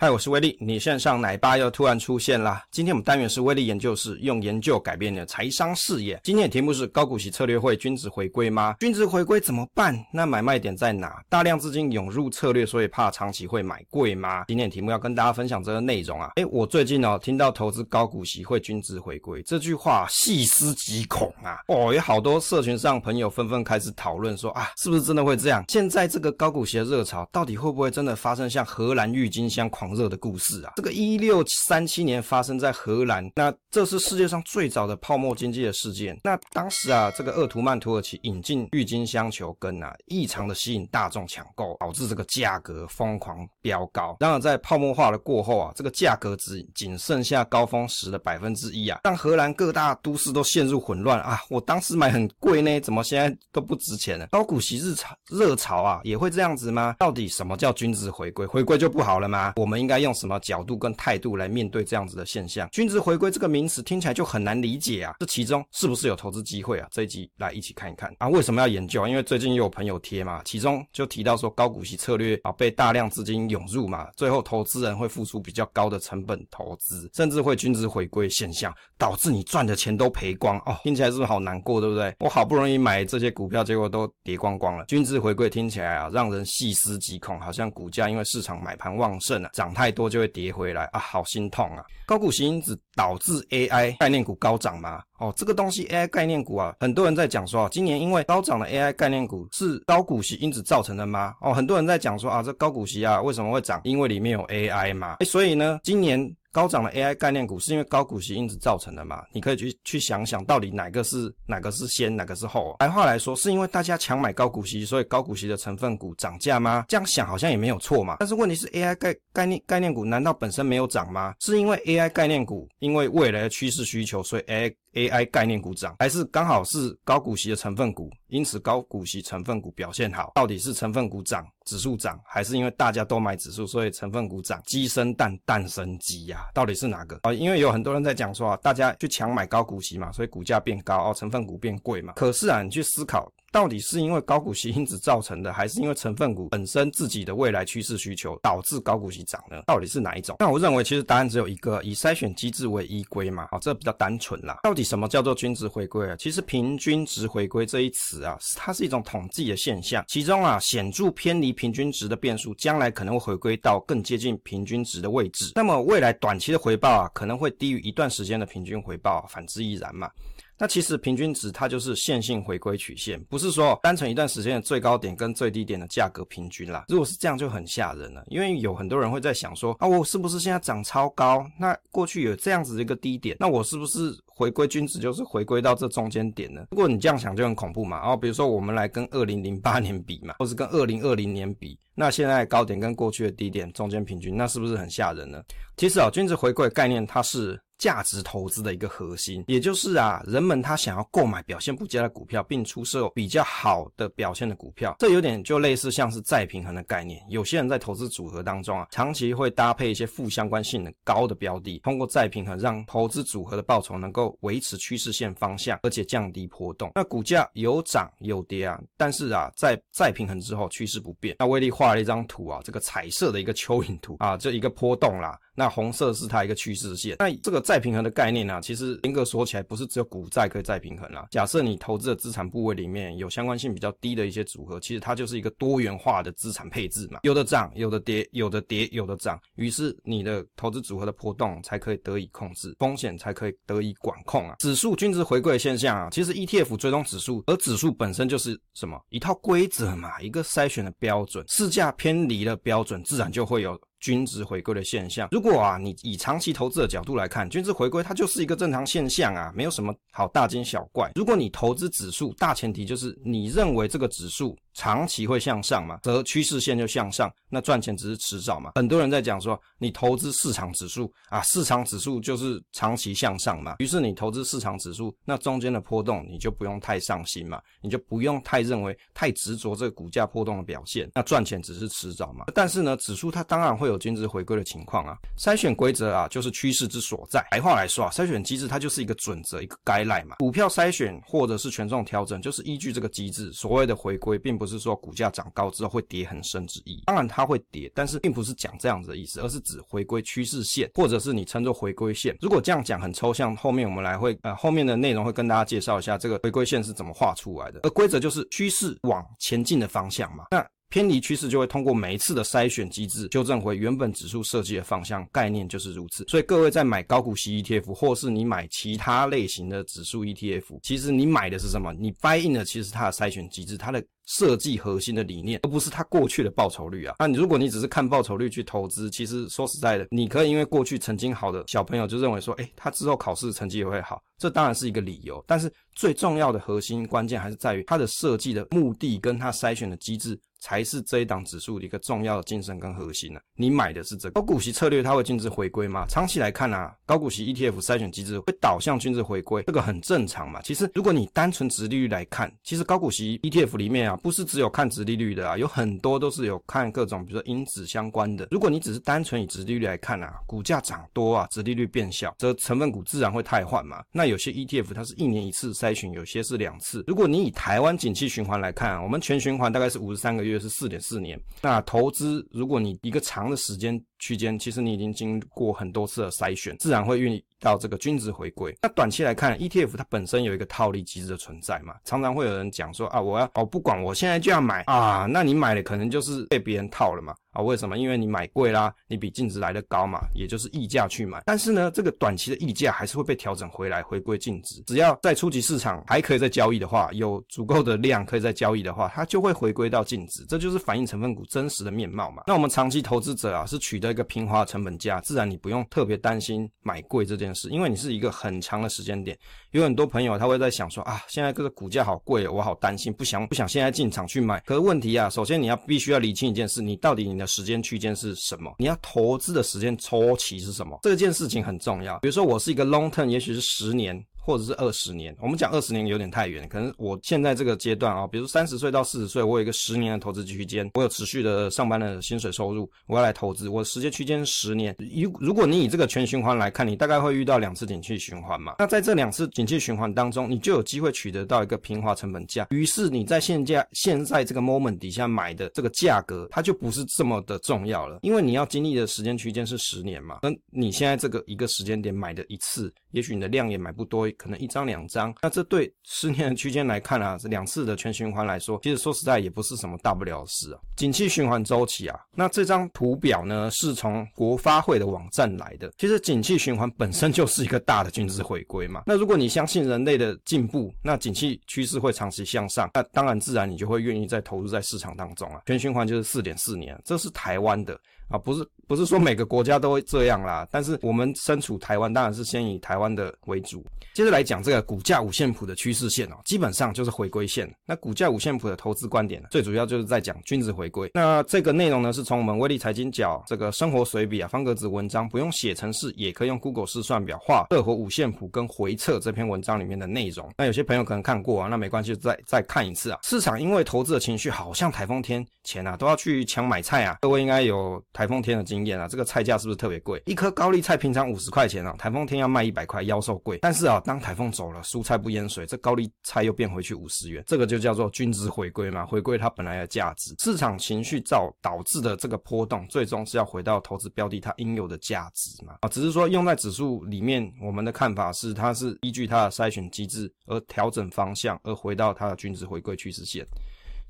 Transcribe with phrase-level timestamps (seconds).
[0.00, 0.56] 嗨，我是威力。
[0.60, 2.62] 你线上奶爸又突然出现啦。
[2.70, 6.20] 今天我们单元是威力研究室，用研究改变你的财商视野。
[6.22, 8.76] 今天的题目是高股息策略会均值回归吗？
[8.78, 10.00] 均值回归怎么办？
[10.12, 11.20] 那买卖点在哪？
[11.28, 14.44] 大量资金涌入策略，所以怕长期会买贵吗？
[14.46, 16.30] 今天的题目要跟大家分享这个内容啊。
[16.36, 21.58] 诶，我最近哦听到投资高股息会均值回归这句话，细思极恐啊。
[21.66, 25.64] 哦，有好多社群上朋友纷纷开始讨论说啊，是不是真的会这样？
[25.66, 36.18] 现在这个高股息的热潮，到底会不会真的发生像荷兰郁金香狂狂热的故事啊，这个一六三七年发生在荷兰，那这是世界上最早的泡沫经济的事件。
[36.22, 44.14] 那当时啊，这个鄂图曼土耳其引进郁金香球根啊，异常的吸引大众抢购，导致这个价格疯狂飙高。
[44.20, 51.40] 然而在泡沫化的过后啊，这个价格只仅剩下高峰时的百分之一啊，让荷兰各大都市都陷入混乱啊。
[51.48, 54.26] 我当时买很贵呢，怎么现在都不值钱了？
[54.26, 56.94] 高股息日潮热潮啊，也会这样子吗？
[56.98, 58.44] 到底什么叫均值回归？
[58.44, 59.54] 回归就不好了吗？
[59.56, 62.68] 我们应该用什么角度跟态度来面对这样子的现象？
[62.70, 66.88] 均值回归这个名词听起来就很难理解啊，这其中是不是有投资机会啊？
[66.90, 68.28] 这一集来一起看一看啊。
[68.28, 69.06] 为什么要研究？
[69.06, 80.76] 因为最近又有朋友贴嘛，其中就提到说高股息策略啊被大量资金涌入嘛，最后投资人会付出比较高的成本投资，甚至会均值回归现象，导致你赚的钱都赔光哦。
[80.82, 82.14] 听起来是不是好难过，对不对？
[82.20, 84.84] 我好不容易买这些股票，结果都跌光光了。
[84.86, 90.52] 均值回归听起来啊，让人细思极恐，好像股价因为市场买盘旺盛啊，涨太多就会跌。
[90.52, 91.84] 回来啊，好心痛啊！
[92.06, 95.00] 高股息因子导致 AI 概念股高涨吗？
[95.20, 101.34] 哦，这个东西 AI 概念股啊，很多人在讲说啊，今年因为高涨的 AI 概念股是高股息因子造成的吗？
[101.42, 103.80] 哦，很多人在讲说啊，这高股息啊为什么会涨？
[103.84, 105.18] 因为里面有 AI 嘛。
[105.24, 106.34] 所以呢，今年。
[106.58, 109.22] 高涨的 AI 概念股是因为高股息因子造成的嘛？
[109.32, 112.76] 你可以去去想想，到底哪个是哪个是先，哪个是后啊？
[112.80, 116.84] 白话来说，是因为大家抢买高股息，所以高股息的成分股涨价吗？
[116.88, 118.16] 这样想好像也没有错嘛。
[118.18, 121.32] 但是问题是，AI 概概念概念股难道本身没有涨吗？
[121.38, 130.32] 是因为 AI 概念股因为未来的趋势需求，所以 AI AI 概念股涨，还是刚好是高股息的成分股，因此高股息成分股表现好？
[130.34, 134.60] 到底是成分股涨，指数涨，还是因为大家都买指数，所以成分股涨？
[134.66, 137.20] 鸡生蛋，蛋生鸡呀，到底是哪个？
[137.22, 142.14] 啊，因为有很多人在讲说啊，大家去抢买高股息嘛，所以股价变高哦，成分股变贵嘛。
[142.14, 143.32] 可是啊，你去思考。
[143.50, 149.62] 到底是因为高股息因子造成的，还是因为成分股本身自己的未来趋势需求导致高股息涨呢？
[149.66, 150.36] 到底是哪一种？
[150.38, 153.48] 那我认为其实答案只有一个，以筛选机制为依归嘛。
[153.50, 154.60] 好，这比较单纯啦。
[154.62, 156.16] 到底什么叫做均值回归啊？
[156.16, 165.52] 其实平均值回归这一词啊，它是一种统计的现象，其中啊显著偏离平均值的变数，将来可能会回归到更接近平均值的位置。
[165.54, 170.10] 那么未来短期的回报啊，可能会低于一段时间的平均回报，反之亦然嘛。
[170.58, 176.84] 那其实平均值它就是线性回归曲线，不是说单纯一段时间的最高点跟最低点的价格平均啦。
[176.88, 181.46] 如果是这样就很吓人了，因为有很多人会在想说啊，我是不是现在涨超高？
[181.58, 186.66] 那过去有这样子的一个低点，那我是不是回归均值就是回归到这中间点呢？
[186.70, 187.98] 如果你这样想就很恐怖嘛。
[188.00, 195.42] 然后比如说我们来跟二零零八年比嘛，或是跟二零二零年比，那现在高点跟过去的低点中间平均，那是不是很吓人呢？
[195.76, 197.60] 其实啊，均值回归的概念它是。
[197.78, 207.24] 价值投资的一个核心，也就是啊，人们他想要购买表现不佳的股票，并出售比较好的表现的股票，这有点就类似像是再平衡的概念。
[207.28, 216.90] 有些人在投资组合当中啊，长期会搭配一些负相关性的高的标的，通过再平衡让投资组合的报酬能够维持趋势线方向，而且降低波动。
[216.94, 221.36] 那股价有涨有跌啊，但是啊，在再平衡之后趋势不变。
[221.38, 225.38] 那威力画了一张图啊，这个彩色的一个蚯蚓图啊，这一个波动啦。
[225.58, 227.16] 那红色是它一个趋势线。
[227.18, 231.26] 那这个再平衡的概念呢、其实严格说起来，不是只有股债可以再平衡啦。
[231.32, 237.18] 假设你投资的资产部位里面有相关性比较低的一些组合，其实它就是一个多元化的资产配置嘛。
[237.24, 239.36] 有的涨，有的跌，有的跌，有的涨。
[239.56, 244.54] 于是你的投资组合的波动才可以得以控制，风险才可以得以管控啊。
[244.60, 248.96] 指数均值回归的现象啊，其实 ETF 追踪指数，而指数本身就是什么？
[249.08, 251.44] 一套规则嘛，一个筛选的标准。
[251.48, 253.76] 市价偏离了标准，自然就会有。
[254.00, 261.10] 均值回归的现象，如果啊，你以长期投资的角度来看，均值回归它就是一个正常现象啊，没有什么好大惊小怪。
[261.14, 268.74] 如果你投资指数，大前提就是你认为这个指数长期会向上嘛，则趋势线就向上，那赚钱只是迟早嘛。
[268.76, 282.44] 很多人在讲说，你投资市场指数啊，市场指数就是长期向上嘛，于是你投资市场指数，那中间的波动你就不用太上心嘛，你就不用太认为太执着这个股价波动的表现，那赚钱只是迟早嘛。
[282.54, 283.88] 但是呢，指数它当然会。
[283.88, 287.42] 有均值回归的情况啊，筛选规则啊，就是趋势之所在。
[287.50, 290.36] 白话来说啊，筛选机制它就是一个准则，一个 guideline 嘛。
[290.40, 293.50] 股票筛选或者是权重调整，就是依据这个机制。
[293.54, 297.02] 所谓的回归，并不是说股价涨高之后会跌很深之意。
[297.06, 302.36] 当然它会跌，但是并不是讲这样子的意思，而是指回归趋势线，或者是你称作回归线。
[302.40, 307.80] 如果这样讲很抽象，后面我们来会呃后面的内容会跟大家介绍一下这个回归线是怎么画出来的。
[307.82, 310.44] 而规则就是趋势往前进的方向嘛。
[310.50, 316.24] 那偏离趋势就会通过每一次的筛选机制纠正回原本指数设计的方向，概念就是如此。
[316.28, 321.92] 所以各位在买高股息 ETF，或是你买其他类型的指数 ETF，其实你买的是什么？
[321.92, 324.02] 你 buy in 的其实它的筛选机制，它的。
[324.28, 327.16] 设计核心的理念，而不是它过去的报酬率啊。
[327.18, 335.42] 那你如果你只是看报酬率去投资，其实说实在的，你可以因为过去曾经好的小朋友就认为说，诶，他之后考试成绩也会好，这当然是一个理由。
[335.46, 346.04] 但是最重要的核心关键还是在于它的设计的目的跟它筛选的机制，才是这一档指数的一个重要的精神跟核心呢、你买的是这个高股息策略，它会均值回归吗？
[346.06, 350.60] 长期来看啊，高股息 ETF 筛选机制会导向均值回归，这个很正常嘛。
[350.62, 354.17] 其实如果你单纯殖利率来看，其实高股息 ETF 里面啊。
[354.18, 358.48] 不是只有看值利率的啊，有很多都是有看各种，比如说因子相关的。
[358.50, 364.02] 如果你只是单纯以值利率来看啊，股价涨多啊，值利率变小，则成分股自然会汰换嘛。
[364.12, 367.04] 那有些 ETF 它是一年一次筛选，有些是两次。
[367.06, 371.40] 如果你以台湾景气循环来看啊，我们全循环大概是五十三个月，是四点四年。
[371.60, 377.42] 那投资，如果你一个长的时间区间，其实你已经经过很多次的筛选，自然会运。
[377.60, 387.34] 到这个均值回归，那短期来看，ETF 它本身有一个套利机制的存在嘛，常常会有人讲说啊，我要哦不管，我现在就要买啊，那你买了可能就是被别人套了嘛。
[387.58, 387.98] 啊，为什么？
[387.98, 391.42] 因为你买贵啦，你比净值来得高嘛，也就是溢价去买。
[391.44, 394.80] 但是呢，这个短期的溢价还是会被调整回来，回归净值。
[394.86, 400.44] 只要在初级市场还可以再交易的话，有足够的量可以再交易的话，它就会回归到净值。
[400.48, 402.44] 这就是反映成分股真实的面貌嘛。
[402.46, 409.36] 那我们长期投资者啊，是取得一个平滑的成本价，自然你不用特别担心买贵这件事，因为你是一个很长的时间点。
[409.72, 414.60] 有很多朋友他会在想说啊，现在这个股价好贵，我好担心，不想不想现在进场去买。
[414.60, 418.72] 可是问题啊，首先你要必须要理清一件事，你到底你的时间区间是什么？
[418.78, 420.96] 你要投资的时间周期是什么？
[421.02, 422.18] 这件事情很重要。
[422.18, 424.24] 比如说，我是一个 long term，也许是十年。
[424.40, 434.96] 或者是二十年，我们讲二十年有点太远，可能我现在这个阶段啊，比如三十岁到四十岁，我有一个十年的投资区间，我有持续的上班的薪水收入，我要来投资，我时间区间十年。
[435.22, 438.76] 如如果你以这个全循环来看，你大概会遇到两次景气循环嘛？
[438.78, 442.66] 那在这两次景气循环当中，你就有机会取得到一个平滑成本价。
[442.70, 450.38] 于是你在现价现在这个 moment 底下买的这个价格，它就不是这么的重要了，因为你要经历的时间区间是十年嘛。
[450.42, 454.26] 那你现在这个一个时间点买的一次，也许你的量也买不多。
[454.38, 460.80] 可能一张两张，那这对十年的区间来看啊，这两次的全循环来说，其实说实在也不是什么大不了的事啊。
[460.96, 465.92] 景气循环周期啊，那这张图表呢是从国发会的网站来的。
[465.98, 469.02] 其实景气循环本身就是一个大的均值回归嘛。
[469.06, 475.60] 那如果你相信人类的进步，那景气趋势会长期向上，那当然自然你就会愿意再投入在市场当中啊。
[475.66, 477.98] 全循环就是四点四年，这是台湾的。
[478.28, 483.84] 啊，不是不是说每个国家都会这样啦，但是我们身处台湾，当然是先以台湾的为主。
[484.14, 487.70] 接着来讲这个股价五线谱的趋势线哦，基本上就是回归线。
[487.86, 491.10] 那股价五线谱的投资观点呢，最主要就是在讲均值回归。
[491.12, 500.50] 那这个内容呢，是从我们威力财经角这个生活随笔啊方格子文章，不用写程式，也可以用 Google 试算表画热火五线谱跟回测这篇文章里面的内容。
[500.56, 503.18] 那有些朋友可能看过啊，那没关系，再再看一次啊。
[503.22, 508.02] 市场因为投资的情绪好像台风天前啊，都要去抢买菜啊，各位应该有。
[508.12, 510.22] 台风天的经验啊，这个菜价是不是特别贵？
[510.26, 513.58] 一颗高丽菜平常五十块钱啊，台风天要卖一百块，妖兽贵。
[513.62, 520.34] 但是啊，当台风走了，蔬菜不淹水，这高丽菜又变回去五十元，这个就叫做均值回归嘛，回归它本来的价值。
[520.38, 525.76] 市场情绪造导致的这个波动，最终是要回到投资标的它应有的价值嘛。
[525.80, 533.46] 啊，只是说用在指数里面，我们的看法是，它是依据它的筛选机制而调整方向，而回到它的均值回归趋势线。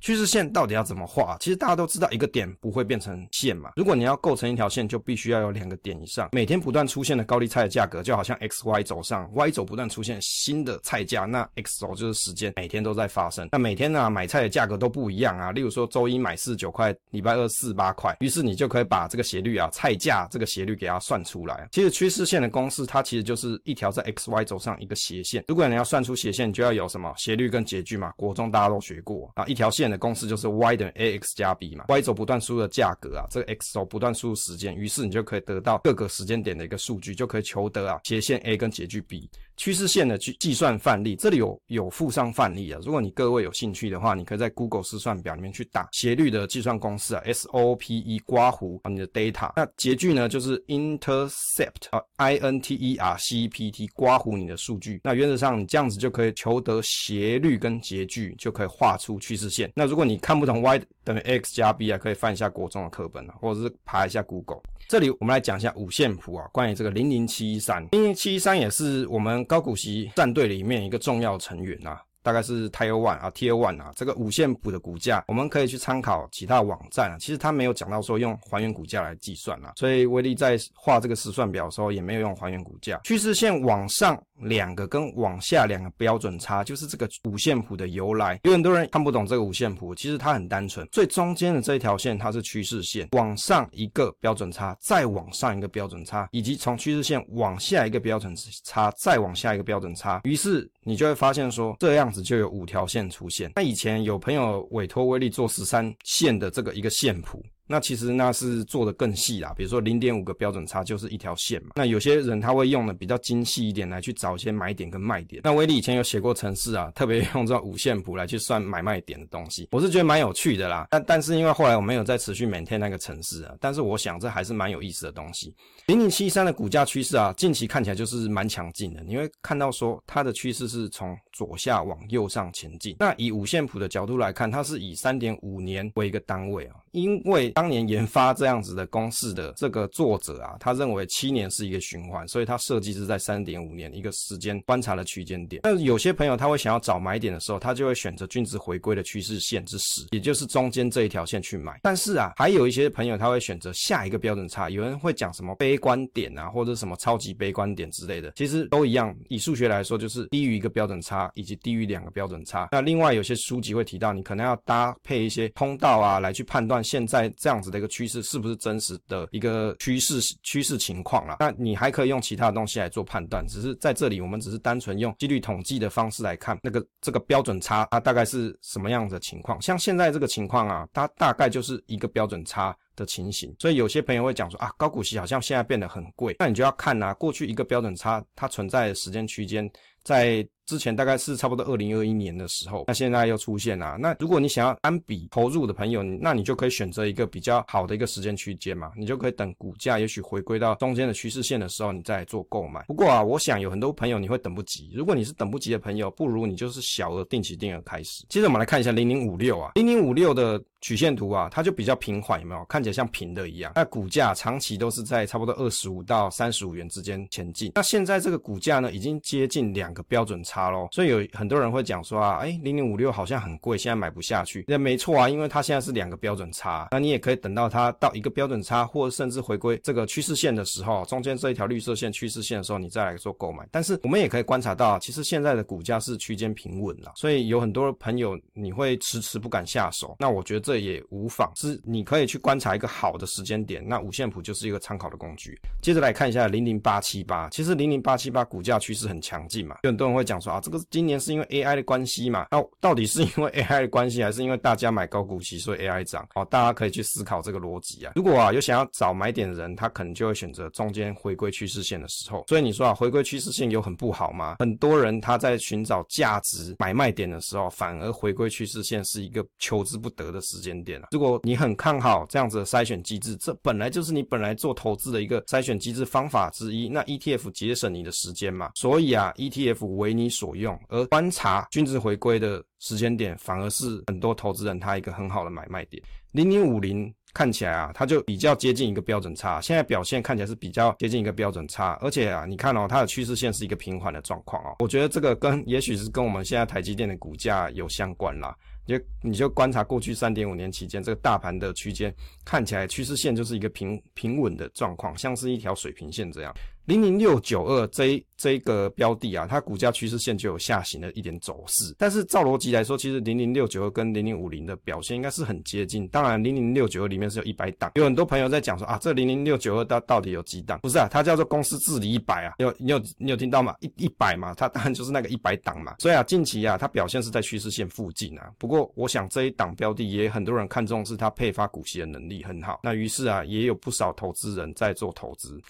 [0.00, 1.36] 趋势线到底要怎么画？
[1.40, 3.72] 其实大家都知道，一个点不会变成线嘛。
[3.76, 6.28] 如果你要构成一条线，就必须要有两个点以上。
[6.32, 13.48] 每天不断出现的高丽菜的价格，就好像 X Y 轴上，Y 轴不断出现新的菜价，那 X 轴就是时间，每天都在发生。
[13.50, 15.50] 那每天呢、买菜的价格都不一样啊。
[15.50, 21.68] 例如说，周一买四九块，礼拜二四八块，于是你就可以把这个斜率啊，菜价这个斜率给它算出来。
[21.72, 25.44] 其实趋势线的公式，它其实就是一条在 X Y 轴上一个斜线。
[25.48, 28.12] 如果你要算出斜线，就要有什么斜率跟截距嘛。
[28.16, 29.87] 国中大家都学过啊，一条线。
[29.90, 39.28] 的公式就是 y 等于 ax 加 b 嘛，y 轴不断输入的价格啊，这个 x 轴不断输入时间，于是你就可以得到各个时间点的一个数据，就可以求得啊斜线 a 跟截距 b。
[39.58, 42.80] 趋势线的计计算范例，这里有有附上范例啊。
[42.84, 49.52] 如果你各位有兴趣的话，你可以在 Google 试算表里面去打斜率的计算公式啊，SOPE 刮弧啊，你的 data。
[49.56, 55.00] 那截距呢，就是 intercept 啊，I N T E R C E P T 刮弧你的数据。
[55.02, 59.68] 那原则上你这样子就可以求得斜率跟截距，就可以画出趋势线。
[59.74, 64.60] 那如果你看不懂 Y 等于 X 加 B 啊，可以翻一下国中的课本啊，或者是爬一下 Google。
[64.88, 72.00] 这里我们来讲一下五线谱啊，关于这个零零七一三，零零七一三也是我们高股息战队里面一个重要成员啊。
[72.22, 77.16] 大概是 Tier One 啊，Tier One 啊，这个五线谱的股价，我们可以去参考其他网站啊。
[77.18, 83.00] 其实它没有讲到说用还原股价来计算啊，所以威力在画这个试算表的时候也没有用还原股价。
[83.04, 88.38] 趋势线往上两个跟往下两个标准差，就是这个五线谱的由来。
[88.44, 98.34] 有很多人看不懂这个五线谱，其实它很单纯，最中间的这一条线它是趋势线，往上一个标准差，再往上一个标准差，以及从趋势线往下一个标准
[98.64, 102.18] 差，再往下一个标准差，于是你就会发现说这样这样子。
[102.28, 103.50] 就有五条线出现。
[103.56, 107.42] 那以前有朋友委托威力做十三线的这个一个线谱。
[107.68, 111.70] 那其实那是做的更细啦，比如说零点五个标准差就是一条线嘛。
[111.76, 115.42] 那有些人他会用的比较精细一点来去找一些买点跟卖点。
[115.44, 120.88] 那威力以前有写过程式啊，特别用这五线谱来去算买卖点的东西，我是觉得蛮有趣的啦。
[120.90, 125.54] 但但是因为后来我没有再持续 maintain 那个程式啊，但是我想这还是蛮有意思的东西。
[125.86, 129.02] 零零七三的股价趋势啊，近期看起来就是蛮强劲的。
[129.04, 132.96] 你会看到说它的趋势是从左下往右上前进。
[132.98, 145.62] 那以五线谱的角度来看，它是以三点五年为一个单位啊，因为当年研发这样子的公式的这个作者啊，他认为七年是一个循环，所以他设计是在三点五年一个时间观察的区间点。
[145.64, 151.80] 那有些朋友他会想要找买点的时候，他就会选择均值回归的趋势线之十，也就是中间这一条线去买。
[151.82, 159.12] 但是啊，还有一些朋友他会选择下一个标准差，有人会讲什么悲观点啊，或者什么超级悲观点之类的，其实都一样。
[159.28, 162.68] 以数学来说，就是低于一个标准差以及低于两个标准差。
[162.70, 171.38] 那另外有些书籍会提到，你可能要搭配一些通道啊，来去判断现在这样子的一个趋势是不是真实的一个趋势趋势情况啦。
[171.40, 179.58] 那你还可以用其他的东西来做判断，只是在这里我们只是单纯用几率统计的方式来看那个这个标准差它大概是什么样的情况。
[179.62, 183.56] 像现在这个情况啊，它大概就是一个标准差的情形。
[183.58, 189.66] 所以有些朋友会讲说啊，高股息好像现在变得很贵，那你就要看啊，过去一个标准差它存在的时间区间
[190.08, 190.48] 在。
[190.68, 193.96] 之前大概是差不多二零二一年的时候，那现在又出现了。
[193.98, 202.82] 那如果你想要单笔投入的朋友，那你就可以选择一个比较好的一个时间区间嘛，你就可以等股价也许回归到中间的趋势线的时候，你再做购买。
[202.82, 204.90] 不过啊，我想有很多朋友你会等不及。
[204.92, 208.26] 如果你是等不及的朋友，不如你就是小额定期定额开始。
[208.28, 212.62] 接着我们来看一下零零五六啊，零零五六的曲线图啊，它就比较平缓，有没有？
[212.66, 213.72] 看起来像平的一样。
[213.74, 217.72] 那股价长期都是在差不多二十五到三十五元之间前进。
[217.74, 221.18] 那现在这个股价呢，已经接近两个标准差喽，所以有。
[221.32, 224.64] 很多人会讲说啊，哎，零零五六好像很贵，现在买不下去。
[224.68, 233.66] 那没错啊，因为它现在是两个标准差，那你也可以等到它到一个标准差，或甚至回归这个趋势线的时候，中间这一条绿色线趋势线的时候，你再来做购买。
[233.70, 240.16] 但是我们也可以观察到，其实现在的股价是区间平稳了，所以有很多朋友你会迟迟不敢下手。
[240.18, 243.86] 那我觉得这也无妨，是你可以去观察一个好的时间点。
[243.86, 245.58] 那五线谱就是一个参考的工具。
[245.82, 251.28] 接着来看一下零零八七八，其实零零八七八股价趋势很强劲嘛，很多人会讲说啊，这个今年是。
[251.28, 252.46] 因为 AI 的关系嘛？
[252.50, 256.26] 那到底是因为 AI 的关系，还是因为大家买高股息所以 AI 涨？
[256.34, 258.12] 哦，大家可以去思考这个逻辑啊。
[258.16, 262.44] 如果啊有想要找买点的人，他可能就会选择中间回归趋势线的时候。
[262.48, 264.56] 所以你说啊，回归趋势线有很不好吗？
[264.58, 271.08] 很多人他在寻找价值买卖点的时候，反而回归趋势线是一个求之不得的时间点啊。
[271.12, 276.88] 如果你很看好这样子的筛选机制，这本来就是你本来做投资的一个筛选机制方法之一。
[276.88, 286.02] 那 ETF 节省你的时间嘛，所以啊 ETF 为你所用，而观察均值回归的时间点，反而是很多投资人他一个很好的买卖点。
[286.32, 294.76] 零零五零看起来啊，它就比较接近一个标准差，现在表现看起来是比较接近一个标准差，而且啊，你看哦，它的趋势线是一个平缓的状况哦。
[294.80, 298.54] 我觉得这个跟也许是跟我们现在台积电的股价有相关啦。
[298.86, 306.54] 就你就观察过去三点五年期间这个大盘的区间，看起来趋势线就是一个平平稳的状况，像是一条水平线这样。
[306.88, 311.94] 零零六九二这这个标的啊，它股价趋势线就有下行的一点走势。
[311.98, 316.08] 但是照逻辑来说，其实零零六九二跟零零五零的表现应该是很接近。
[316.08, 320.80] 当然，零零六九二里面是有一百档，有很多朋友在讲说啊，这零零六九二到到底有几档？
[320.80, 323.74] 不是啊，它叫做公司治理一百啊，有你有你有听到吗？
[323.80, 325.96] 一一百嘛，它当然就是那个一百档嘛。
[325.98, 328.50] 所以啊，近期啊，它表现是在趋势线附近啊。
[328.56, 332.80] 不过我想这一档标的也很多人看中是它配发股息的能力很好。
[332.82, 335.60] 那于是啊，也有不少投资人在做投资。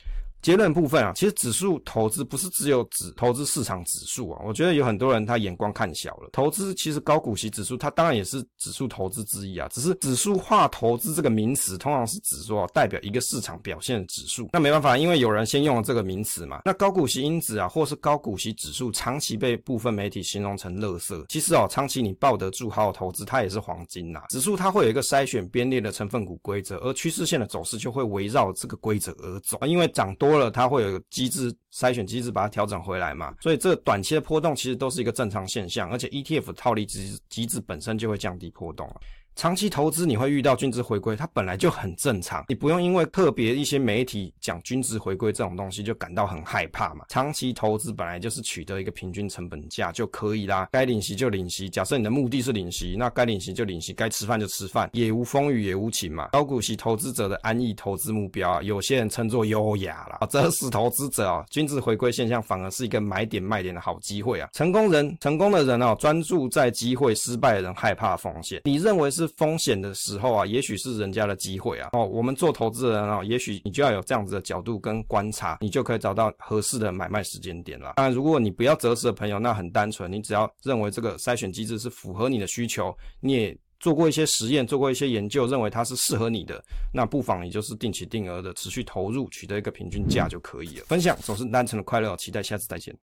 [0.40, 6.28] 结论部分啊，其实指数投资不是只有指投资市场指数啊，我觉得有很多人他眼光看小了。
[6.32, 14.48] 投资其实高股息指数它当然也是指数投资之一啊，只是指数化投资这个名词通常是指说代表一个市场表现的指数。
[14.52, 16.62] 那没办法，因为有人先用了这个名词嘛。
[16.64, 21.24] 那高股息因子啊，或是高股息指数，长期被部分媒体形容成垃圾。
[21.28, 24.22] 其实哦，长期你抱得住，好好投资，它也是黄金呐。
[24.28, 29.58] 指数它会有一个筛选编列的成分股规则，而趋势线的走势就会围绕这个规则而走。
[29.66, 39.00] 因为涨多多了，它会有机制筛选机制把它调整回来嘛，所以这短期的波动其实都是一个正常现象，而且 ETF 套利机机制本身就会降低波动了。
[39.38, 47.04] 长期投资你会遇到均值回归，它本来就很正常，你不用因为特别一些媒体讲均值回归这种东西就感到很害怕嘛。
[47.08, 51.70] 长期投资本来就是取得一个平均成本价就可以啦，该领息就领息。
[51.70, 56.30] 假设你的目的是领息，那该领息就领息，该吃饭就吃饭，也无风雨也无晴嘛。
[56.32, 60.26] 高股息投资者的安逸投资目标啊，有些人称作优雅啦。
[60.26, 64.48] 择时投资者啊，均值回归现象反而是一个买点卖点的好机会啊。
[64.52, 68.62] 成功人成功的人哦，专注在机会；失败的人害怕风险。
[68.64, 69.27] 你认为是？
[69.36, 71.90] 风险的时候啊，也许是人家的机会啊。
[71.92, 77.94] 哦，我们做投资人啊，也许你就要有这样子的角度跟观察，你就可以找到合适的买卖时间点了。
[77.96, 90.84] 当然，如果你不要择时的朋友，那很单纯，你只要认为这个筛选机制是符合你的需求，你也做过一些实验，做过一些研究，认为它是适合你的，那不妨你就是定期定额的持续投入，取得一个平均价就可以了。
[90.86, 92.96] 分享总是单纯的快乐，期待下次再见。